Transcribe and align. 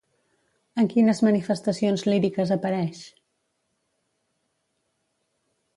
En 0.83 0.87
quines 0.93 1.21
manifestacions 1.27 2.05
líriques 2.13 2.55
apareix? 2.57 3.05